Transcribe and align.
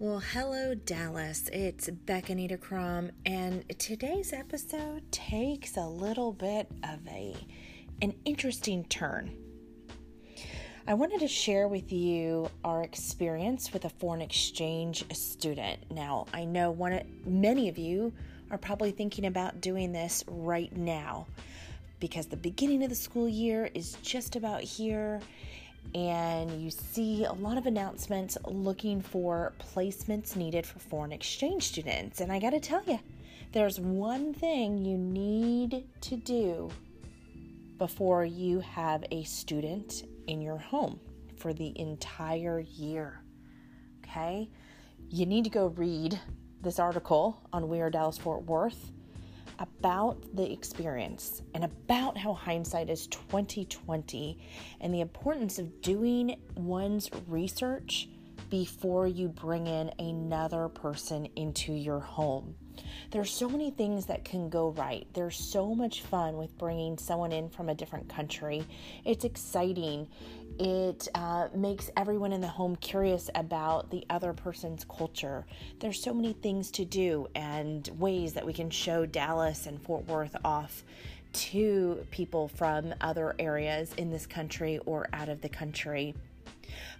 Well, 0.00 0.20
hello, 0.20 0.76
Dallas. 0.76 1.48
It's 1.52 1.90
Becca 1.90 2.32
Nita 2.32 2.56
Crum, 2.56 3.10
and 3.26 3.68
today's 3.80 4.32
episode 4.32 5.10
takes 5.10 5.76
a 5.76 5.88
little 5.88 6.32
bit 6.32 6.70
of 6.84 7.00
a 7.08 7.34
an 8.00 8.14
interesting 8.24 8.84
turn. 8.84 9.36
I 10.86 10.94
wanted 10.94 11.18
to 11.18 11.26
share 11.26 11.66
with 11.66 11.90
you 11.90 12.48
our 12.62 12.84
experience 12.84 13.72
with 13.72 13.86
a 13.86 13.88
foreign 13.88 14.22
exchange 14.22 15.04
student. 15.16 15.90
Now, 15.90 16.26
I 16.32 16.44
know 16.44 16.70
one 16.70 16.92
of, 16.92 17.02
many 17.26 17.68
of 17.68 17.76
you 17.76 18.12
are 18.52 18.58
probably 18.58 18.92
thinking 18.92 19.26
about 19.26 19.60
doing 19.60 19.90
this 19.90 20.22
right 20.28 20.74
now 20.76 21.26
because 21.98 22.26
the 22.26 22.36
beginning 22.36 22.84
of 22.84 22.90
the 22.90 22.94
school 22.94 23.28
year 23.28 23.68
is 23.74 23.94
just 24.02 24.36
about 24.36 24.60
here 24.60 25.20
and 25.94 26.62
you 26.62 26.70
see 26.70 27.24
a 27.24 27.32
lot 27.32 27.56
of 27.58 27.66
announcements 27.66 28.36
looking 28.44 29.00
for 29.00 29.52
placements 29.74 30.36
needed 30.36 30.66
for 30.66 30.78
foreign 30.78 31.12
exchange 31.12 31.64
students. 31.64 32.20
And 32.20 32.30
I 32.30 32.38
got 32.38 32.50
to 32.50 32.60
tell 32.60 32.82
you, 32.86 33.00
there's 33.52 33.80
one 33.80 34.34
thing 34.34 34.84
you 34.84 34.98
need 34.98 35.86
to 36.02 36.16
do 36.16 36.70
before 37.78 38.24
you 38.24 38.60
have 38.60 39.04
a 39.10 39.22
student 39.24 40.04
in 40.26 40.42
your 40.42 40.58
home 40.58 41.00
for 41.36 41.52
the 41.52 41.72
entire 41.78 42.60
year. 42.60 43.22
Okay? 44.04 44.50
You 45.08 45.24
need 45.24 45.44
to 45.44 45.50
go 45.50 45.68
read 45.68 46.20
this 46.60 46.78
article 46.78 47.40
on 47.52 47.68
We 47.68 47.80
Are 47.80 47.88
Dallas 47.88 48.18
Fort 48.18 48.42
Worth 48.44 48.90
about 49.58 50.24
the 50.34 50.50
experience 50.52 51.42
and 51.54 51.64
about 51.64 52.16
how 52.16 52.32
hindsight 52.32 52.88
is 52.90 53.06
2020 53.08 54.38
and 54.80 54.94
the 54.94 55.00
importance 55.00 55.58
of 55.58 55.80
doing 55.82 56.40
one's 56.54 57.10
research 57.26 58.08
before 58.48 59.06
you 59.06 59.28
bring 59.28 59.66
in 59.66 59.90
another 59.98 60.68
person 60.68 61.28
into 61.36 61.72
your 61.72 62.00
home. 62.00 62.54
There's 63.10 63.30
so 63.30 63.48
many 63.48 63.70
things 63.70 64.06
that 64.06 64.24
can 64.24 64.48
go 64.48 64.70
right. 64.70 65.06
There's 65.12 65.36
so 65.36 65.74
much 65.74 66.02
fun 66.02 66.36
with 66.36 66.56
bringing 66.58 66.98
someone 66.98 67.32
in 67.32 67.48
from 67.48 67.68
a 67.68 67.74
different 67.74 68.08
country. 68.08 68.64
It's 69.04 69.24
exciting. 69.24 70.08
It 70.58 71.08
uh, 71.14 71.48
makes 71.54 71.90
everyone 71.96 72.32
in 72.32 72.40
the 72.40 72.48
home 72.48 72.76
curious 72.76 73.30
about 73.34 73.90
the 73.90 74.04
other 74.10 74.32
person's 74.32 74.84
culture. 74.84 75.46
There's 75.80 76.02
so 76.02 76.12
many 76.12 76.32
things 76.32 76.70
to 76.72 76.84
do 76.84 77.28
and 77.34 77.88
ways 77.98 78.32
that 78.34 78.44
we 78.44 78.52
can 78.52 78.70
show 78.70 79.06
Dallas 79.06 79.66
and 79.66 79.80
Fort 79.82 80.06
Worth 80.06 80.36
off 80.44 80.84
to 81.32 82.06
people 82.10 82.48
from 82.48 82.94
other 83.00 83.34
areas 83.38 83.92
in 83.96 84.10
this 84.10 84.26
country 84.26 84.78
or 84.86 85.08
out 85.12 85.28
of 85.28 85.40
the 85.40 85.48
country. 85.48 86.14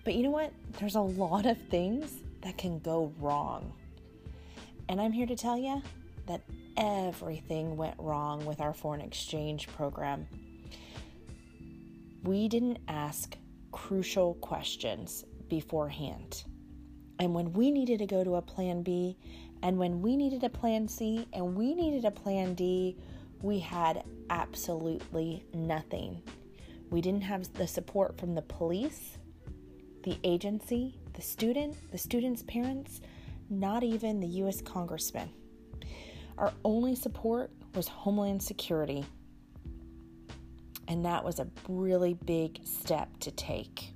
But 0.05 0.15
you 0.15 0.23
know 0.23 0.31
what? 0.31 0.53
There's 0.79 0.95
a 0.95 1.01
lot 1.01 1.47
of 1.47 1.59
things 1.69 2.23
that 2.43 2.57
can 2.57 2.79
go 2.79 3.13
wrong. 3.19 3.73
And 4.89 5.01
I'm 5.01 5.13
here 5.13 5.27
to 5.27 5.37
tell 5.37 5.59
you 5.59 5.83
that 6.27 6.43
everything 6.77 7.77
went 7.77 7.97
wrong 7.99 8.45
with 8.45 8.61
our 8.61 8.73
foreign 8.73 9.01
exchange 9.01 9.67
program. 9.69 10.27
We 12.23 12.49
didn't 12.49 12.79
ask 12.89 13.37
crucial 13.73 14.35
questions 14.35 15.25
beforehand. 15.49 16.45
And 17.19 17.35
when 17.35 17.53
we 17.53 17.71
needed 17.71 17.99
to 17.99 18.07
go 18.07 18.23
to 18.23 18.37
a 18.37 18.43
plan 18.43 18.83
B, 18.83 19.17
and 19.63 19.77
when 19.77 20.01
we 20.01 20.17
needed 20.17 20.45
a 20.45 20.49
plan 20.49 20.87
C, 20.87 21.27
and 21.33 21.57
we 21.57 21.75
needed 21.75 22.05
a 22.05 22.11
plan 22.11 22.55
D, 22.55 22.97
we 23.43 23.59
had 23.59 24.05
absolutely 24.31 25.45
nothing. 25.53 26.23
We 26.91 27.01
didn't 27.01 27.23
have 27.23 27.53
the 27.55 27.67
support 27.67 28.19
from 28.19 28.35
the 28.35 28.43
police, 28.43 29.19
the 30.09 30.19
agency, 30.25 30.95
the 31.13 31.21
student, 31.21 31.77
the 31.93 31.99
student's 31.99 32.43
parents, 32.45 33.03
not 33.51 33.83
even 33.83 34.21
the 34.21 34.27
U.S. 34.39 34.63
congressman. 34.63 35.29
Our 36.39 36.51
only 36.65 36.95
support 36.95 37.51
was 37.75 37.89
Homeland 37.89 38.43
Security, 38.43 39.05
and 40.87 41.05
that 41.05 41.23
was 41.23 41.41
a 41.41 41.49
really 41.69 42.15
big 42.25 42.59
step 42.65 43.11
to 43.21 43.31
take. 43.33 43.93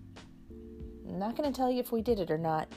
I'm 1.09 1.19
not 1.19 1.35
going 1.35 1.51
to 1.51 1.57
tell 1.57 1.71
you 1.71 1.81
if 1.81 1.93
we 1.93 2.03
did 2.03 2.21
it 2.21 2.31
or 2.31 2.37
not, 2.37 2.69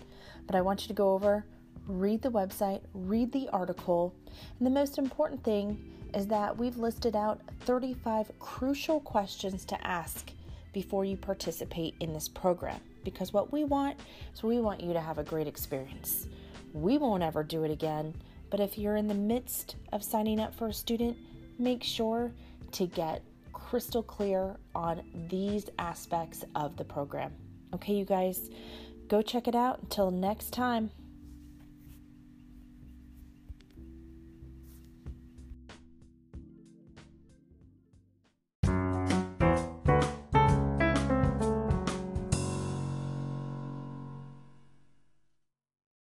but 0.47 0.55
I 0.55 0.61
want 0.61 0.83
you 0.83 0.87
to 0.87 0.93
go 0.93 1.11
over, 1.11 1.43
read 1.87 2.21
the 2.21 2.31
website, 2.31 2.79
read 2.93 3.33
the 3.33 3.49
article, 3.49 4.15
and 4.59 4.65
the 4.65 4.71
most 4.71 4.97
important 4.97 5.43
thing 5.43 5.77
is 6.13 6.25
that 6.27 6.55
we've 6.55 6.77
listed 6.77 7.17
out 7.17 7.41
35 7.65 8.31
crucial 8.39 9.01
questions 9.01 9.65
to 9.65 9.85
ask 9.85 10.31
before 10.75 11.05
you 11.05 11.15
participate 11.15 11.95
in 12.01 12.11
this 12.11 12.27
program. 12.27 12.81
Because 13.05 13.31
what 13.31 13.53
we 13.53 13.63
want 13.63 13.97
is 14.33 14.43
we 14.43 14.59
want 14.59 14.81
you 14.81 14.91
to 14.91 14.99
have 14.99 15.17
a 15.17 15.23
great 15.23 15.47
experience. 15.47 16.27
We 16.73 16.97
won't 16.97 17.23
ever 17.23 17.43
do 17.43 17.63
it 17.63 17.71
again, 17.71 18.13
but 18.49 18.59
if 18.59 18.77
you're 18.77 18.97
in 18.97 19.07
the 19.07 19.13
midst 19.13 19.77
of 19.93 20.03
signing 20.03 20.37
up 20.41 20.53
for 20.53 20.67
a 20.67 20.73
student, 20.73 21.15
make 21.57 21.81
sure 21.81 22.33
to 22.73 22.87
get 22.87 23.23
crystal 23.53 24.03
clear 24.03 24.57
on 24.75 25.01
these 25.29 25.69
aspects 25.79 26.43
of 26.55 26.75
the 26.75 26.83
program. 26.83 27.31
Okay, 27.73 27.93
you 27.93 28.03
guys, 28.03 28.49
go 29.07 29.21
check 29.21 29.47
it 29.47 29.55
out. 29.55 29.79
Until 29.81 30.11
next 30.11 30.51
time. 30.51 30.91